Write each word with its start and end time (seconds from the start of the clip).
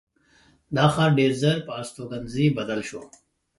دا 0.75 0.85
ښار 0.93 1.11
ډېر 1.19 1.31
ژر 1.41 1.57
پر 1.65 1.73
استوګنځي 1.81 2.45
بدل 2.57 2.81
شو. 2.89 3.01